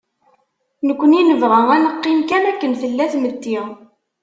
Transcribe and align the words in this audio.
Nekni 0.87 1.21
nebɣa 1.23 1.61
ad 1.75 1.81
neqqim 1.83 2.19
kan 2.29 2.43
akken 2.51 2.73
tella 2.81 3.05
tmetti. 3.13 3.57